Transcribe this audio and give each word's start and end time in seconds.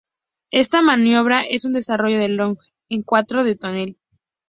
Esta 0.49 0.81
maniobra 0.81 1.41
es 1.41 1.63
un 1.63 1.73
desarrollo 1.73 2.17
del 2.17 2.35
looping 2.35 2.57
con 2.89 3.03
cuarto 3.03 3.43
de 3.43 3.55
tonel. 3.55 3.97